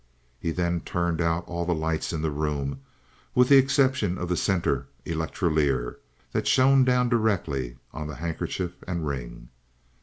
[0.39, 2.79] He then turned out all the lights in the room
[3.35, 5.97] with the exception of the center electrolier,
[6.31, 9.49] that shone down directly on the handkerchief and ring.